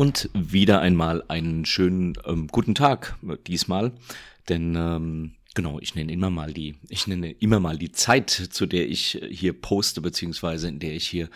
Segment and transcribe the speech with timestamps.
[0.00, 3.92] Und wieder einmal einen schönen ähm, guten Tag äh, diesmal,
[4.48, 8.64] denn ähm, genau, ich nenne immer mal die, ich nenne immer mal die Zeit, zu
[8.64, 11.28] der ich hier poste beziehungsweise in der ich hier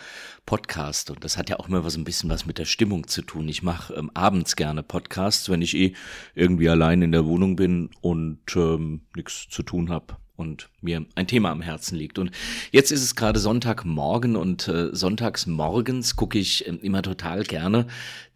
[0.47, 1.11] podcast.
[1.11, 3.47] Und das hat ja auch immer was ein bisschen was mit der Stimmung zu tun.
[3.49, 5.93] Ich mache ähm, abends gerne Podcasts, wenn ich eh
[6.33, 11.27] irgendwie allein in der Wohnung bin und ähm, nichts zu tun habe und mir ein
[11.27, 12.19] Thema am Herzen liegt.
[12.19, 12.31] Und
[12.71, 17.87] jetzt ist es gerade Sonntagmorgen und äh, sonntags morgens gucke ich äh, immer total gerne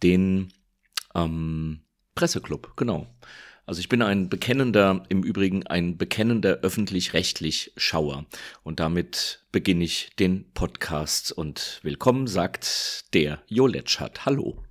[0.03, 0.53] den
[1.15, 1.81] ähm,
[2.15, 3.07] Presseclub, genau.
[3.65, 8.25] Also ich bin ein bekennender, im Übrigen ein bekennender öffentlich-rechtlich Schauer.
[8.63, 11.31] Und damit beginne ich den Podcast.
[11.31, 14.25] Und willkommen, sagt der Jo Letschert.
[14.25, 14.68] Hallo.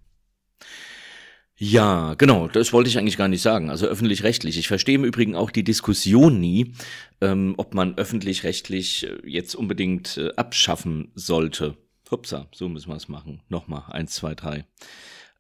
[1.61, 3.69] Ja, genau, das wollte ich eigentlich gar nicht sagen.
[3.69, 4.57] Also öffentlich-rechtlich.
[4.59, 6.75] Ich verstehe im Übrigen auch die Diskussion nie,
[7.21, 11.77] ähm, ob man öffentlich-rechtlich äh, jetzt unbedingt äh, abschaffen sollte.
[12.13, 13.43] Hupsa, so müssen wir es machen.
[13.49, 14.67] Nochmal, eins, zwei, drei.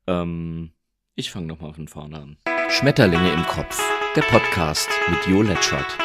[0.08, 0.72] Ähm,
[1.14, 2.36] ich fange nochmal von vorne an.
[2.68, 3.80] Schmetterlinge im Kopf,
[4.16, 5.96] der Podcast mit Jo Letschert.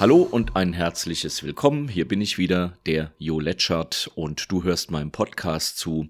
[0.00, 1.86] Hallo und ein herzliches Willkommen.
[1.86, 6.08] Hier bin ich wieder, der Jo Letschert, und du hörst meinem Podcast zu.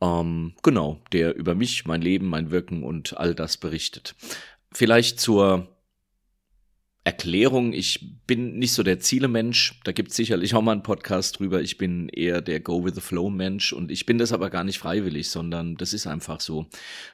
[0.00, 4.14] Ähm, genau, der über mich, mein Leben, mein Wirken und all das berichtet.
[4.70, 5.66] Vielleicht zur
[7.08, 11.38] Erklärung, ich bin nicht so der Zielemensch, da gibt es sicherlich auch mal einen Podcast
[11.38, 15.76] drüber, ich bin eher der Go-with-the-Flow-Mensch und ich bin das aber gar nicht freiwillig, sondern
[15.76, 16.66] das ist einfach so.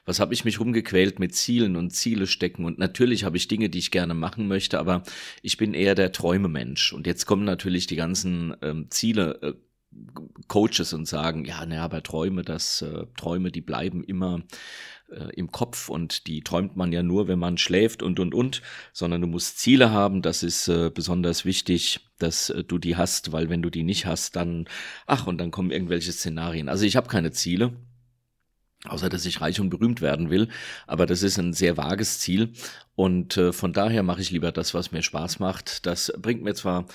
[0.03, 2.65] Was habe ich mich rumgequält mit Zielen und Ziele stecken?
[2.65, 5.03] Und natürlich habe ich Dinge, die ich gerne machen möchte, aber
[5.41, 9.53] ich bin eher der Träumemensch und jetzt kommen natürlich die ganzen ähm, Ziele, äh,
[10.49, 14.41] Coaches und sagen, ja, naja, aber Träume, das äh, Träume, die bleiben immer
[15.09, 18.61] äh, im Kopf und die träumt man ja nur, wenn man schläft und und und,
[18.93, 23.31] sondern du musst Ziele haben, das ist äh, besonders wichtig, dass äh, du die hast,
[23.31, 24.67] weil wenn du die nicht hast, dann
[25.05, 26.69] ach und dann kommen irgendwelche Szenarien.
[26.69, 27.73] Also ich habe keine Ziele.
[28.87, 30.47] Außer dass ich reich und berühmt werden will,
[30.85, 32.53] aber das ist ein sehr vages Ziel
[32.93, 35.87] und äh, von daher mache ich lieber das, was mir Spaß macht.
[35.87, 36.85] Das bringt mir zwar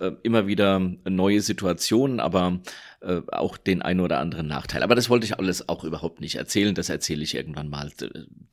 [0.00, 2.60] äh, immer wieder neue Situationen, aber
[3.00, 4.82] äh, auch den einen oder anderen Nachteil.
[4.82, 6.74] Aber das wollte ich alles auch überhaupt nicht erzählen.
[6.74, 7.90] Das erzähle ich irgendwann mal,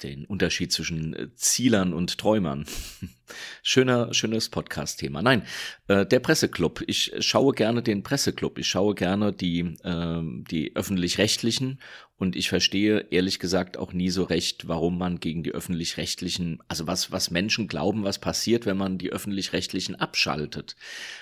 [0.03, 2.66] den Unterschied zwischen äh, Zielern und Träumern.
[3.63, 5.22] Schöner, schönes Podcast-Thema.
[5.22, 5.44] Nein,
[5.88, 6.84] äh, der Presseclub.
[6.88, 8.57] Ich schaue gerne den Presseclub.
[8.57, 11.80] Ich schaue gerne die, äh, die öffentlich-rechtlichen
[12.20, 16.88] und ich verstehe ehrlich gesagt auch nie so recht, warum man gegen die öffentlich-rechtlichen, also
[16.88, 20.76] was, was Menschen glauben, was passiert, wenn man die öffentlich-rechtlichen abschaltet.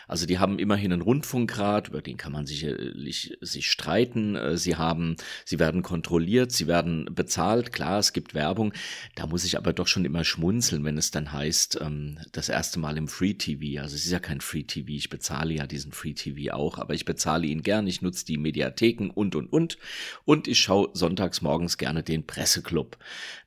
[0.08, 4.38] Also die haben immerhin einen Rundfunkrat, über den kann man sicherlich sich streiten.
[4.38, 7.74] Äh, sie haben, sie werden kontrolliert, sie werden bezahlt.
[7.74, 8.74] Klar, es gibt Werbung.
[9.16, 12.80] Da muss ich aber doch schon immer schmunzeln, wenn es dann heißt, ähm, das erste
[12.80, 13.82] Mal im Free TV.
[13.82, 14.88] Also es ist ja kein Free TV.
[14.92, 17.86] Ich bezahle ja diesen Free TV auch, aber ich bezahle ihn gern.
[17.86, 19.78] Ich nutze die Mediatheken und, und, und.
[20.24, 22.98] Und ich schaue sonntags morgens gerne den Presseclub.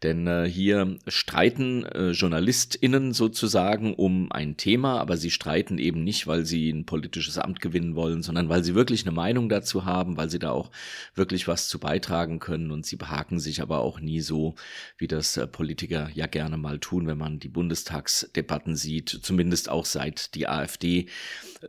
[0.03, 6.27] Denn äh, hier streiten äh, JournalistInnen sozusagen um ein Thema, aber sie streiten eben nicht,
[6.27, 10.17] weil sie ein politisches Amt gewinnen wollen, sondern weil sie wirklich eine Meinung dazu haben,
[10.17, 10.71] weil sie da auch
[11.15, 14.55] wirklich was zu beitragen können und sie behaken sich aber auch nie so,
[14.97, 19.85] wie das äh, Politiker ja gerne mal tun, wenn man die Bundestagsdebatten sieht, zumindest auch
[19.85, 21.07] seit die AfD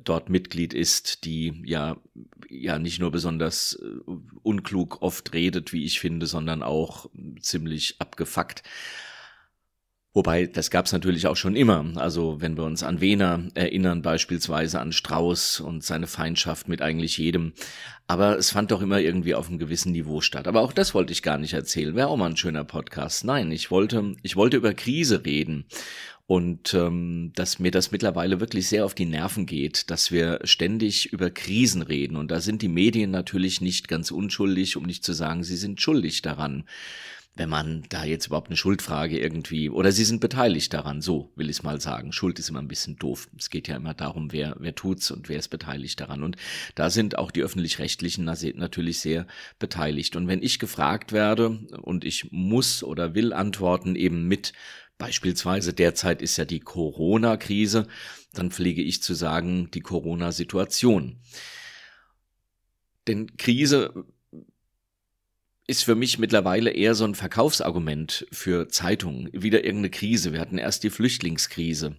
[0.03, 1.97] dort Mitglied ist, die ja
[2.49, 7.09] ja nicht nur besonders äh, unklug oft redet, wie ich finde, sondern auch
[7.41, 8.63] ziemlich abgefuckt.
[10.11, 11.85] Wobei, das gab es natürlich auch schon immer.
[11.95, 17.17] Also wenn wir uns an Wehner erinnern, beispielsweise an Strauß und seine Feindschaft mit eigentlich
[17.19, 17.53] jedem.
[18.07, 20.47] Aber es fand doch immer irgendwie auf einem gewissen Niveau statt.
[20.47, 21.95] Aber auch das wollte ich gar nicht erzählen.
[21.95, 23.23] Wäre auch mal ein schöner Podcast.
[23.23, 25.65] Nein, ich wollte, ich wollte über Krise reden
[26.29, 31.11] und ähm, dass mir das mittlerweile wirklich sehr auf die Nerven geht, dass wir ständig
[31.11, 35.13] über Krisen reden und da sind die Medien natürlich nicht ganz unschuldig, um nicht zu
[35.13, 36.65] sagen, sie sind schuldig daran.
[37.39, 41.49] Wenn man da jetzt überhaupt eine Schuldfrage irgendwie, oder sie sind beteiligt daran, so will
[41.49, 42.11] ich es mal sagen.
[42.11, 43.29] Schuld ist immer ein bisschen doof.
[43.37, 46.21] Es geht ja immer darum, wer, wer tut's und wer ist beteiligt daran.
[46.21, 46.35] Und
[46.75, 49.25] da sind auch die öffentlich-rechtlichen natürlich sehr
[49.57, 50.17] beteiligt.
[50.17, 54.51] Und wenn ich gefragt werde und ich muss oder will antworten eben mit
[54.97, 57.87] Beispielsweise derzeit ist ja die Corona-Krise,
[58.33, 61.21] dann pflege ich zu sagen, die Corona-Situation.
[63.07, 63.93] Denn Krise
[65.69, 69.29] ist für mich mittlerweile eher so ein Verkaufsargument für Zeitungen.
[69.33, 70.33] Wieder irgendeine Krise.
[70.33, 71.95] Wir hatten erst die Flüchtlingskrise.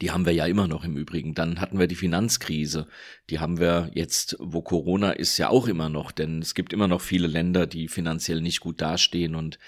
[0.00, 1.34] Die haben wir ja immer noch im Übrigen.
[1.34, 2.88] Dann hatten wir die Finanzkrise.
[3.30, 6.10] Die haben wir jetzt, wo Corona ist, ja auch immer noch.
[6.10, 9.60] Denn es gibt immer noch viele Länder, die finanziell nicht gut dastehen und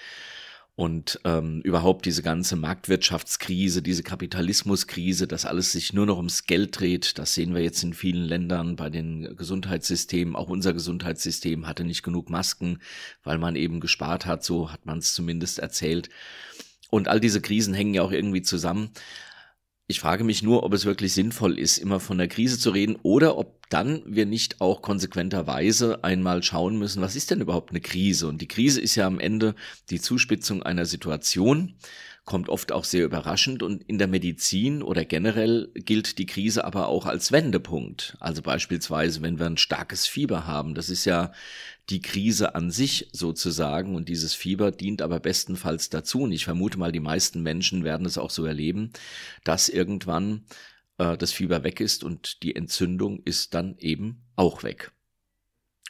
[0.77, 6.77] Und ähm, überhaupt diese ganze Marktwirtschaftskrise, diese Kapitalismuskrise, dass alles sich nur noch ums Geld
[6.77, 10.35] dreht, das sehen wir jetzt in vielen Ländern bei den Gesundheitssystemen.
[10.35, 12.79] Auch unser Gesundheitssystem hatte nicht genug Masken,
[13.23, 16.09] weil man eben gespart hat, so hat man es zumindest erzählt.
[16.89, 18.89] Und all diese Krisen hängen ja auch irgendwie zusammen.
[19.87, 22.97] Ich frage mich nur, ob es wirklich sinnvoll ist, immer von der Krise zu reden
[23.03, 27.81] oder ob dann wir nicht auch konsequenterweise einmal schauen müssen, was ist denn überhaupt eine
[27.81, 28.27] Krise?
[28.27, 29.53] Und die Krise ist ja am Ende
[29.91, 31.75] die Zuspitzung einer Situation,
[32.25, 36.87] kommt oft auch sehr überraschend und in der Medizin oder generell gilt die Krise aber
[36.87, 38.17] auch als Wendepunkt.
[38.19, 41.31] Also beispielsweise, wenn wir ein starkes Fieber haben, das ist ja
[41.91, 46.79] die Krise an sich sozusagen und dieses Fieber dient aber bestenfalls dazu und ich vermute
[46.79, 48.91] mal, die meisten Menschen werden es auch so erleben,
[49.43, 50.45] dass irgendwann
[50.97, 54.94] äh, das Fieber weg ist und die Entzündung ist dann eben auch weg.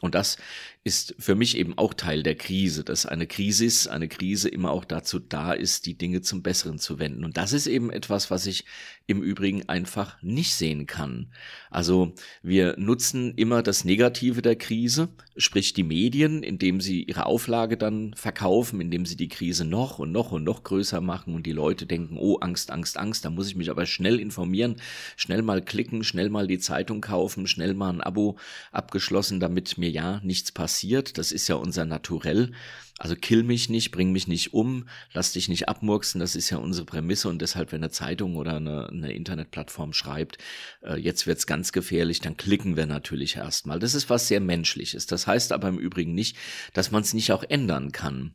[0.02, 0.38] Und das
[0.84, 4.70] ist für mich eben auch Teil der Krise, dass eine Krise ist, eine Krise immer
[4.70, 7.26] auch dazu da ist, die Dinge zum Besseren zu wenden.
[7.26, 8.66] Und das ist eben etwas, was ich
[9.08, 11.32] im Übrigen einfach nicht sehen kann.
[11.70, 12.14] Also
[12.44, 18.14] wir nutzen immer das Negative der Krise, sprich die Medien, indem sie ihre Auflage dann
[18.16, 21.86] verkaufen, indem sie die Krise noch und noch und noch größer machen und die Leute
[21.86, 24.76] denken, oh, Angst, Angst, Angst, da muss ich mich aber schnell informieren,
[25.18, 28.38] schnell mal klicken, schnell mal die Zeitung kaufen, schnell mal ein Abo
[28.72, 31.18] abgeschlossen, damit mir ja nichts passiert passiert.
[31.18, 32.52] Das ist ja unser Naturell.
[32.98, 36.20] Also kill mich nicht, bring mich nicht um, lass dich nicht abmurksen.
[36.20, 37.30] Das ist ja unsere Prämisse.
[37.30, 40.38] Und deshalb, wenn eine Zeitung oder eine, eine Internetplattform schreibt,
[40.82, 43.80] äh, jetzt wird's ganz gefährlich, dann klicken wir natürlich erstmal.
[43.80, 45.06] Das ist was sehr Menschliches.
[45.08, 46.36] Das heißt aber im Übrigen nicht,
[46.74, 48.34] dass man es nicht auch ändern kann.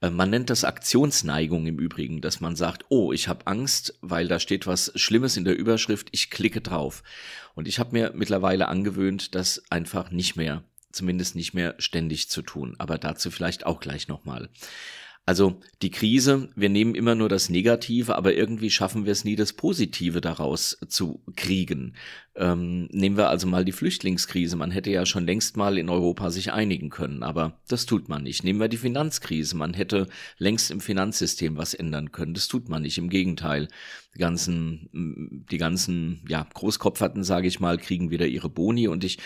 [0.00, 4.28] Äh, man nennt das Aktionsneigung im Übrigen, dass man sagt, oh, ich habe Angst, weil
[4.28, 7.02] da steht was Schlimmes in der Überschrift, ich klicke drauf.
[7.54, 10.62] Und ich habe mir mittlerweile angewöhnt, das einfach nicht mehr
[10.92, 12.74] zumindest nicht mehr ständig zu tun.
[12.78, 14.48] Aber dazu vielleicht auch gleich nochmal.
[15.28, 19.36] Also die Krise, wir nehmen immer nur das Negative, aber irgendwie schaffen wir es nie,
[19.36, 21.96] das Positive daraus zu kriegen.
[22.38, 24.54] Ähm, nehmen wir also mal die Flüchtlingskrise.
[24.54, 28.22] Man hätte ja schon längst mal in Europa sich einigen können, aber das tut man
[28.22, 28.44] nicht.
[28.44, 29.56] Nehmen wir die Finanzkrise.
[29.56, 30.06] Man hätte
[30.38, 32.34] längst im Finanzsystem was ändern können.
[32.34, 32.96] Das tut man nicht.
[32.96, 33.66] Im Gegenteil.
[34.14, 39.18] Die ganzen, die ganzen, ja, Großkopferten, sage ich mal, kriegen wieder ihre Boni und ich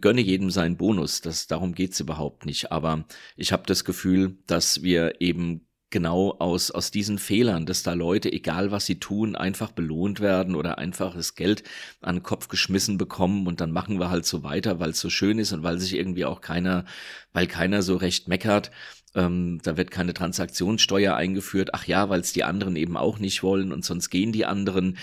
[0.00, 1.20] gönne jedem seinen Bonus.
[1.20, 2.70] Das, darum geht's überhaupt nicht.
[2.70, 3.04] Aber
[3.36, 8.32] ich habe das Gefühl, dass wir eben genau aus, aus diesen Fehlern, dass da Leute,
[8.32, 11.64] egal was sie tun, einfach belohnt werden oder einfach das Geld
[12.00, 15.10] an den Kopf geschmissen bekommen und dann machen wir halt so weiter, weil es so
[15.10, 16.84] schön ist und weil sich irgendwie auch keiner,
[17.32, 18.70] weil keiner so recht meckert.
[19.14, 21.70] Ähm, da wird keine Transaktionssteuer eingeführt.
[21.74, 24.98] Ach ja, weil es die anderen eben auch nicht wollen und sonst gehen die anderen.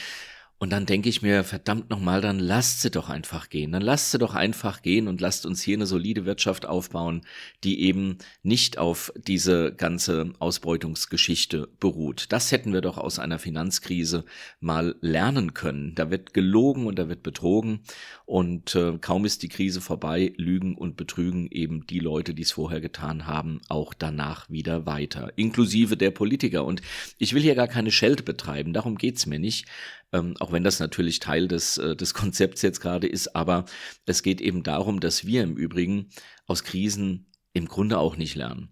[0.60, 3.74] Und dann denke ich mir, verdammt nochmal, dann lasst sie doch einfach gehen.
[3.74, 7.22] Dann lasst sie doch einfach gehen und lasst uns hier eine solide Wirtschaft aufbauen,
[7.64, 12.32] die eben nicht auf diese ganze Ausbeutungsgeschichte beruht.
[12.32, 14.26] Das hätten wir doch aus einer Finanzkrise
[14.60, 15.94] mal lernen können.
[15.94, 17.82] Da wird gelogen und da wird betrogen
[18.26, 22.52] und äh, kaum ist die Krise vorbei, lügen und betrügen eben die Leute, die es
[22.52, 26.66] vorher getan haben, auch danach wieder weiter, inklusive der Politiker.
[26.66, 26.82] Und
[27.20, 29.68] ich will hier gar keine Schelte betreiben, darum geht's mir nicht
[30.14, 33.36] ähm, auch wenn das natürlich Teil des, äh, des Konzepts jetzt gerade ist.
[33.36, 33.66] Aber
[34.06, 36.10] es geht eben darum, dass wir im Übrigen
[36.46, 38.70] aus Krisen im Grunde auch nicht lernen.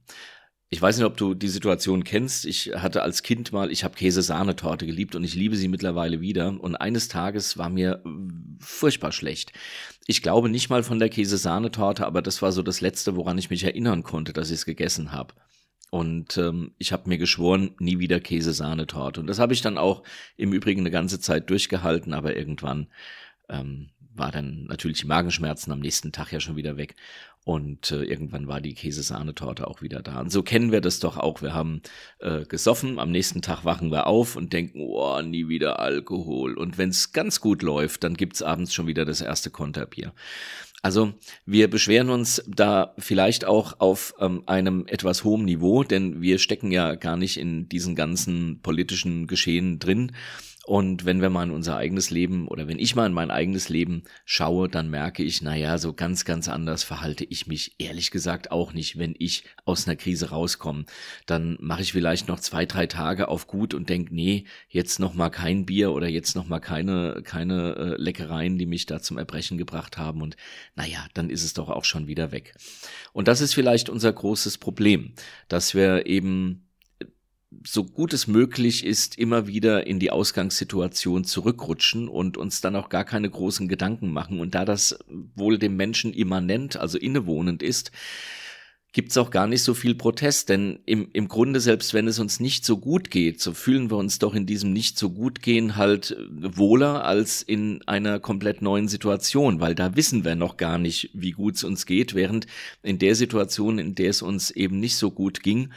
[0.69, 2.45] Ich weiß nicht, ob du die Situation kennst.
[2.45, 6.59] Ich hatte als Kind mal, ich habe Käse-Sahnetorte geliebt und ich liebe sie mittlerweile wieder.
[6.59, 8.09] Und eines Tages war mir äh,
[8.59, 9.53] furchtbar schlecht.
[10.07, 13.49] Ich glaube nicht mal von der Käse-Sahnetorte, aber das war so das Letzte, woran ich
[13.49, 15.33] mich erinnern konnte, dass ich es gegessen habe.
[15.95, 19.21] Und ähm, ich habe mir geschworen, nie wieder Käse-Sahnetorte.
[19.21, 20.03] Und das habe ich dann auch
[20.35, 22.87] im Übrigen eine ganze Zeit durchgehalten, aber irgendwann
[23.47, 26.97] ähm, war dann natürlich die Magenschmerzen am nächsten Tag ja schon wieder weg.
[27.45, 30.19] Und äh, irgendwann war die Käsesahnetorte auch wieder da.
[30.19, 31.41] Und so kennen wir das doch auch.
[31.41, 31.81] Wir haben
[32.19, 36.57] äh, gesoffen, am nächsten Tag wachen wir auf und denken, oh, nie wieder Alkohol.
[36.57, 40.11] Und wenn es ganz gut läuft, dann gibt's abends schon wieder das erste Konterbier.
[40.85, 41.13] Also
[41.47, 46.69] wir beschweren uns da vielleicht auch auf ähm, einem etwas hohen Niveau, denn wir stecken
[46.69, 50.11] ja gar nicht in diesen ganzen politischen Geschehen drin.
[50.65, 53.69] Und wenn wir mal in unser eigenes Leben oder wenn ich mal in mein eigenes
[53.69, 58.49] Leben schaue, dann merke ich, naja, so ganz, ganz anders verhalte ich mich ehrlich gesagt
[58.49, 60.85] auch nicht, wenn ich aus einer Krise rauskomme.
[61.27, 65.13] Dann mache ich vielleicht noch zwei, drei Tage auf gut und denke, nee, jetzt noch
[65.13, 69.19] mal kein Bier oder jetzt noch mal keine, keine äh, Leckereien, die mich da zum
[69.19, 70.23] Erbrechen gebracht haben.
[70.23, 70.35] Und
[70.75, 72.55] naja, dann ist es doch auch schon wieder weg.
[73.13, 75.13] Und das ist vielleicht unser großes Problem,
[75.47, 76.64] dass wir eben
[77.65, 82.89] so gut es möglich ist, immer wieder in die Ausgangssituation zurückrutschen und uns dann auch
[82.89, 84.39] gar keine großen Gedanken machen.
[84.39, 84.97] Und da das
[85.35, 87.91] wohl dem Menschen immanent, also innewohnend ist,
[88.95, 92.39] gibt's auch gar nicht so viel Protest, denn im, im Grunde, selbst wenn es uns
[92.39, 95.75] nicht so gut geht, so fühlen wir uns doch in diesem nicht so gut gehen
[95.75, 101.09] halt wohler als in einer komplett neuen Situation, weil da wissen wir noch gar nicht,
[101.13, 102.47] wie gut es uns geht, während
[102.83, 105.73] in der Situation, in der es uns eben nicht so gut ging,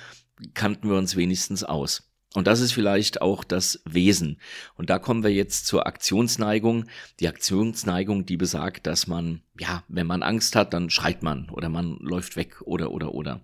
[0.54, 2.09] kannten wir uns wenigstens aus.
[2.35, 4.38] Und das ist vielleicht auch das Wesen.
[4.76, 6.85] Und da kommen wir jetzt zur Aktionsneigung.
[7.21, 11.68] Die Aktionsneigung, die besagt, dass man, ja, wenn man Angst hat, dann schreit man oder
[11.68, 13.40] man läuft weg oder, oder, oder.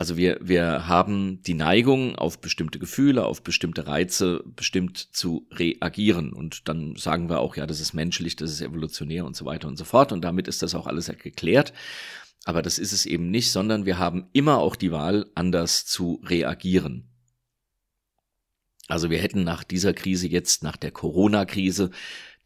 [0.00, 6.32] Also wir, wir haben die Neigung, auf bestimmte Gefühle, auf bestimmte Reize bestimmt zu reagieren.
[6.32, 9.66] Und dann sagen wir auch, ja, das ist menschlich, das ist evolutionär und so weiter
[9.66, 10.12] und so fort.
[10.12, 11.72] Und damit ist das auch alles geklärt.
[12.48, 16.22] Aber das ist es eben nicht, sondern wir haben immer auch die Wahl, anders zu
[16.24, 17.10] reagieren.
[18.86, 21.90] Also wir hätten nach dieser Krise jetzt, nach der Corona-Krise,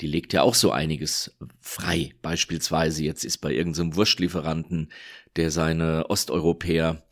[0.00, 2.16] die legt ja auch so einiges frei.
[2.20, 4.90] Beispielsweise jetzt ist bei irgendeinem Wurstlieferanten,
[5.36, 7.06] der seine Osteuropäer,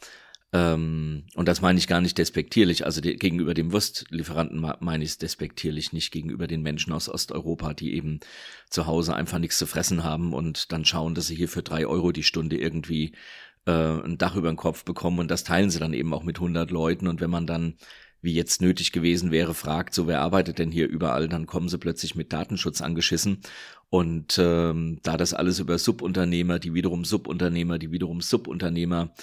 [0.52, 5.10] ähm, und das meine ich gar nicht despektierlich, also die, gegenüber dem Wurstlieferanten meine ich
[5.10, 8.20] es despektierlich, nicht gegenüber den Menschen aus Osteuropa, die eben
[8.68, 11.86] zu Hause einfach nichts zu fressen haben und dann schauen, dass sie hier für drei
[11.86, 13.12] Euro die Stunde irgendwie
[13.66, 15.18] äh, ein Dach über den Kopf bekommen.
[15.20, 17.06] Und das teilen sie dann eben auch mit 100 Leuten.
[17.06, 17.74] Und wenn man dann
[18.22, 21.78] wie jetzt nötig gewesen wäre, fragt, so wer arbeitet denn hier überall, dann kommen sie
[21.78, 23.40] plötzlich mit Datenschutz angeschissen.
[23.88, 29.14] Und ähm, da das alles über Subunternehmer, die wiederum Subunternehmer, die wiederum Subunternehmer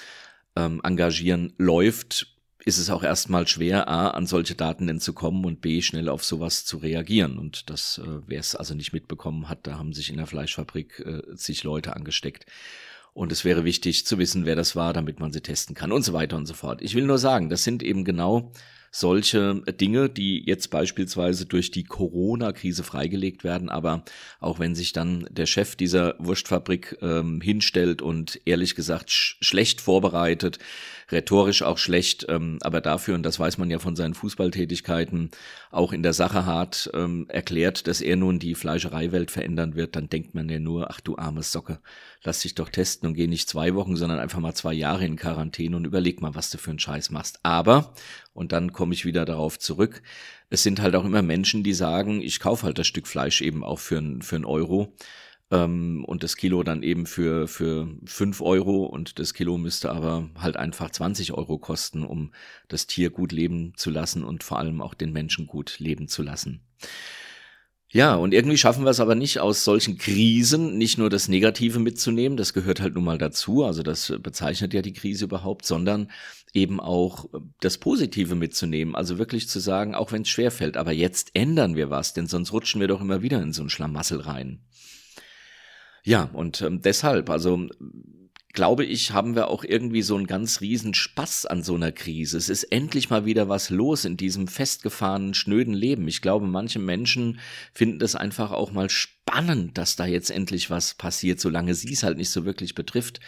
[0.58, 2.28] ähm, engagieren, läuft,
[2.66, 6.10] ist es auch erstmal schwer, A, an solche Daten denn zu kommen und B, schnell
[6.10, 7.38] auf sowas zu reagieren.
[7.38, 11.00] Und das, äh, wer es also nicht mitbekommen hat, da haben sich in der Fleischfabrik
[11.00, 12.46] äh, zig Leute angesteckt.
[13.14, 16.04] Und es wäre wichtig zu wissen, wer das war, damit man sie testen kann und
[16.04, 16.82] so weiter und so fort.
[16.82, 18.52] Ich will nur sagen, das sind eben genau
[18.92, 23.70] solche Dinge, die jetzt beispielsweise durch die Corona-Krise freigelegt werden.
[23.70, 24.04] Aber
[24.40, 29.82] auch wenn sich dann der Chef dieser Wurstfabrik ähm, hinstellt und ehrlich gesagt sch schlecht
[29.82, 30.60] vorbereitet,
[31.12, 35.32] rhetorisch auch schlecht, ähm, aber dafür, und das weiß man ja von seinen Fußballtätigkeiten,
[35.72, 40.10] auch in der Sache hart ähm, erklärt, dass er nun die Fleischereiwelt verändern wird, dann
[40.10, 41.80] denkt man ja nur, ach du arme Socke,
[42.24, 45.16] lass dich doch testen und geh nicht zwei Wochen, sondern einfach mal zwei Jahre in
[45.16, 47.40] Quarantäne und überleg mal, was du für einen Scheiß machst.
[47.44, 47.94] Aber,
[48.34, 50.02] und dann komme ich wieder darauf zurück,
[50.50, 53.64] es sind halt auch immer Menschen, die sagen, ich kaufe halt das Stück Fleisch eben
[53.64, 54.94] auch für, ein, für einen Euro
[55.52, 60.30] ähm, und das Kilo dann eben für, für fünf Euro und das Kilo müsste aber
[60.38, 62.32] halt einfach 20 Euro kosten, um
[62.68, 66.24] das Tier gut leben zu lassen und vor allem auch den Menschen gut leben zu
[66.24, 66.62] lassen.
[67.90, 71.80] Ja, und irgendwie schaffen wir es aber nicht aus solchen Krisen nicht nur das Negative
[71.80, 76.12] mitzunehmen, das gehört halt nun mal dazu, also das bezeichnet ja die Krise überhaupt, sondern
[76.54, 77.30] eben auch
[77.62, 81.90] das Positive mitzunehmen, also wirklich zu sagen, auch wenn es schwerfällt, aber jetzt ändern wir
[81.90, 84.60] was, denn sonst rutschen wir doch immer wieder in so ein Schlamassel rein.
[86.08, 87.68] Ja, und ähm, deshalb, also
[88.54, 92.38] glaube ich, haben wir auch irgendwie so einen ganz riesen Spaß an so einer Krise.
[92.38, 96.08] Es ist endlich mal wieder was los in diesem festgefahrenen, schnöden Leben.
[96.08, 97.42] Ich glaube, manche Menschen
[97.74, 102.04] finden es einfach auch mal spannend, dass da jetzt endlich was passiert, solange sie es
[102.04, 103.20] halt nicht so wirklich betrifft.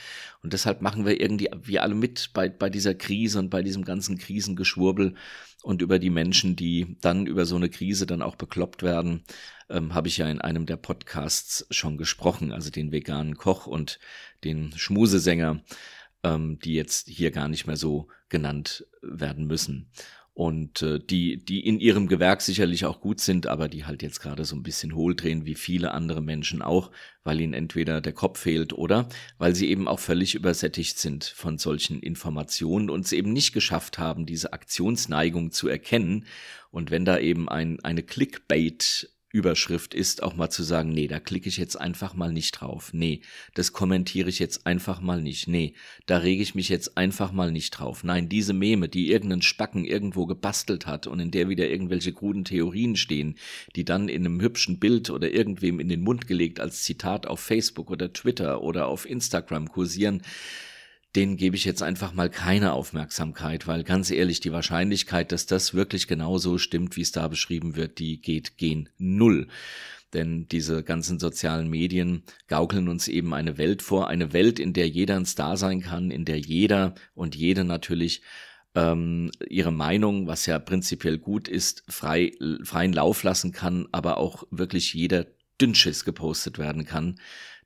[0.41, 3.83] Und deshalb machen wir irgendwie, wir alle mit bei, bei dieser Krise und bei diesem
[3.83, 5.15] ganzen Krisengeschwurbel
[5.63, 9.25] und über die Menschen, die dann über so eine Krise dann auch bekloppt werden,
[9.69, 13.99] ähm, habe ich ja in einem der Podcasts schon gesprochen, also den veganen Koch und
[14.43, 15.61] den Schmusesänger,
[16.23, 19.91] ähm, die jetzt hier gar nicht mehr so genannt werden müssen
[20.39, 24.21] und äh, die, die in ihrem Gewerk sicherlich auch gut sind, aber die halt jetzt
[24.21, 26.91] gerade so ein bisschen hohl drehen, wie viele andere Menschen auch,
[27.25, 31.57] weil ihnen entweder der Kopf fehlt oder weil sie eben auch völlig übersättigt sind von
[31.57, 36.25] solchen Informationen und es eben nicht geschafft haben, diese Aktionsneigung zu erkennen.
[36.71, 41.19] Und wenn da eben ein, eine Clickbait Überschrift ist, auch mal zu sagen, nee, da
[41.19, 42.91] klicke ich jetzt einfach mal nicht drauf.
[42.93, 43.21] Nee,
[43.53, 45.47] das kommentiere ich jetzt einfach mal nicht.
[45.47, 45.73] Nee,
[46.07, 48.03] da rege ich mich jetzt einfach mal nicht drauf.
[48.03, 52.43] Nein, diese Meme, die irgendein Spacken irgendwo gebastelt hat und in der wieder irgendwelche kruden
[52.43, 53.35] Theorien stehen,
[53.75, 57.39] die dann in einem hübschen Bild oder irgendwem in den Mund gelegt als Zitat auf
[57.39, 60.23] Facebook oder Twitter oder auf Instagram kursieren,
[61.15, 65.73] denen gebe ich jetzt einfach mal keine Aufmerksamkeit, weil ganz ehrlich, die Wahrscheinlichkeit, dass das
[65.73, 69.47] wirklich genauso stimmt, wie es da beschrieben wird, die geht gen Null.
[70.13, 74.87] Denn diese ganzen sozialen Medien gaukeln uns eben eine Welt vor, eine Welt, in der
[74.87, 78.21] jeder ein Star sein kann, in der jeder und jede natürlich
[78.75, 82.31] ähm, ihre Meinung, was ja prinzipiell gut ist, frei,
[82.63, 85.25] freien Lauf lassen kann, aber auch wirklich jeder
[85.59, 87.19] Dünnschiss gepostet werden kann,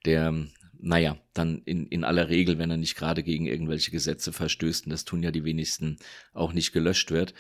[0.06, 0.48] der
[0.86, 4.92] naja, dann in, in aller Regel, wenn er nicht gerade gegen irgendwelche Gesetze verstößt, und
[4.92, 5.98] das tun ja die wenigsten,
[6.34, 7.34] auch nicht gelöscht wird.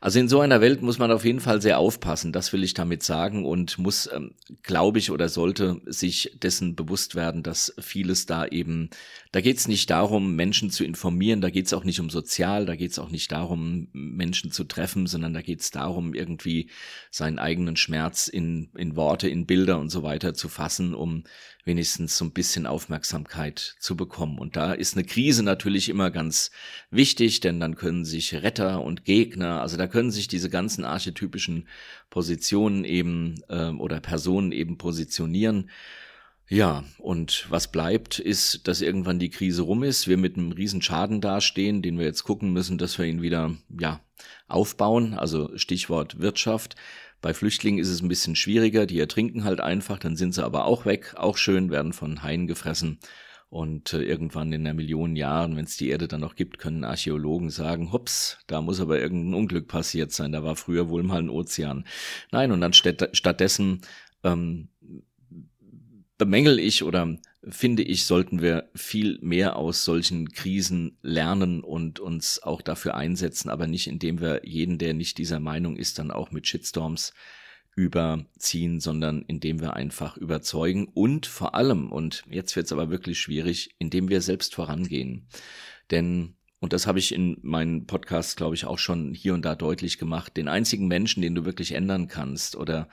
[0.00, 2.74] Also in so einer Welt muss man auf jeden Fall sehr aufpassen, das will ich
[2.74, 8.26] damit sagen und muss, ähm, glaube ich, oder sollte sich dessen bewusst werden, dass vieles
[8.26, 8.90] da eben,
[9.32, 12.66] da geht es nicht darum, Menschen zu informieren, da geht es auch nicht um sozial,
[12.66, 16.70] da geht es auch nicht darum, Menschen zu treffen, sondern da geht es darum, irgendwie
[17.10, 21.24] seinen eigenen Schmerz in, in Worte, in Bilder und so weiter zu fassen, um
[21.64, 23.37] wenigstens so ein bisschen Aufmerksamkeit
[23.78, 24.38] zu bekommen.
[24.38, 26.50] Und da ist eine Krise natürlich immer ganz
[26.90, 31.68] wichtig, denn dann können sich Retter und Gegner, also da können sich diese ganzen archetypischen
[32.10, 35.70] Positionen eben äh, oder Personen eben positionieren.
[36.50, 40.80] Ja, und was bleibt, ist, dass irgendwann die Krise rum ist, wir mit einem riesen
[40.80, 44.00] Schaden dastehen, den wir jetzt gucken müssen, dass wir ihn wieder, ja,
[44.46, 46.74] aufbauen, also Stichwort Wirtschaft.
[47.20, 50.64] Bei Flüchtlingen ist es ein bisschen schwieriger, die ertrinken halt einfach, dann sind sie aber
[50.64, 52.98] auch weg, auch schön, werden von Haien gefressen.
[53.50, 56.84] Und äh, irgendwann in einer Million Jahren, wenn es die Erde dann noch gibt, können
[56.84, 61.18] Archäologen sagen, hups, da muss aber irgendein Unglück passiert sein, da war früher wohl mal
[61.18, 61.86] ein Ozean.
[62.30, 63.80] Nein, und dann statt, stattdessen
[64.22, 64.68] ähm,
[66.18, 67.16] bemängel ich oder
[67.48, 73.48] finde ich, sollten wir viel mehr aus solchen Krisen lernen und uns auch dafür einsetzen,
[73.48, 77.12] aber nicht indem wir jeden, der nicht dieser Meinung ist, dann auch mit Shitstorms
[77.76, 83.20] überziehen, sondern indem wir einfach überzeugen und vor allem, und jetzt wird es aber wirklich
[83.20, 85.28] schwierig, indem wir selbst vorangehen.
[85.90, 89.54] Denn und das habe ich in meinen Podcasts, glaube ich, auch schon hier und da
[89.54, 92.88] deutlich gemacht, den einzigen Menschen, den du wirklich ändern kannst oder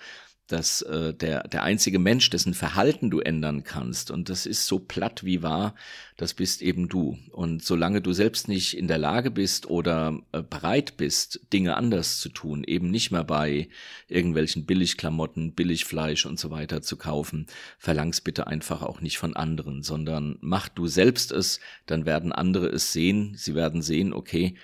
[0.47, 4.79] dass äh, der, der einzige Mensch, dessen Verhalten du ändern kannst, und das ist so
[4.79, 5.75] platt wie wahr,
[6.17, 7.17] das bist eben du.
[7.31, 12.19] Und solange du selbst nicht in der Lage bist oder äh, bereit bist, Dinge anders
[12.19, 13.69] zu tun, eben nicht mehr bei
[14.07, 17.47] irgendwelchen Billigklamotten, Billigfleisch und so weiter zu kaufen,
[17.77, 22.67] verlang's bitte einfach auch nicht von anderen, sondern mach du selbst es, dann werden andere
[22.67, 24.55] es sehen, sie werden sehen, okay,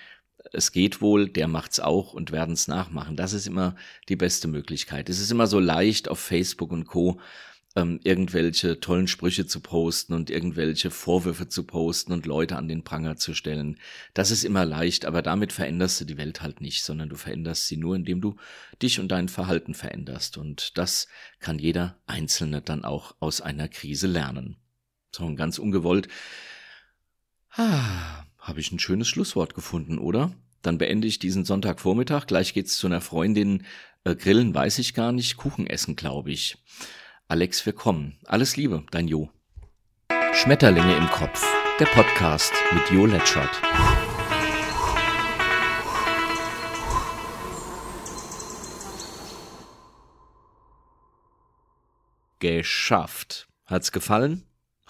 [0.52, 3.16] es geht wohl, der macht's auch und werden es nachmachen.
[3.16, 3.74] Das ist immer
[4.08, 5.08] die beste Möglichkeit.
[5.08, 7.20] Es ist immer so leicht auf Facebook und Co.
[7.74, 12.84] Ähm, irgendwelche tollen Sprüche zu posten und irgendwelche Vorwürfe zu posten und Leute an den
[12.84, 13.78] Pranger zu stellen.
[14.12, 17.68] Das ist immer leicht, aber damit veränderst du die Welt halt nicht, sondern du veränderst
[17.68, 18.36] sie nur, indem du
[18.82, 20.36] dich und dein Verhalten veränderst.
[20.36, 21.08] Und das
[21.40, 24.58] kann jeder Einzelne dann auch aus einer Krise lernen.
[25.10, 26.08] So, und ganz ungewollt.
[27.52, 30.32] Ah, habe ich ein schönes Schlusswort gefunden, oder?
[30.62, 32.26] Dann beende ich diesen Sonntagvormittag.
[32.26, 33.66] Gleich geht's zu einer Freundin.
[34.04, 35.36] Äh, grillen weiß ich gar nicht.
[35.36, 36.56] Kuchen essen, glaube ich.
[37.28, 38.18] Alex, wir kommen.
[38.26, 39.30] Alles Liebe, dein Jo.
[40.32, 41.44] Schmetterlinge im Kopf.
[41.80, 43.60] Der Podcast mit Jo Letschert.
[52.38, 53.48] Geschafft.
[53.66, 54.44] Hat's gefallen?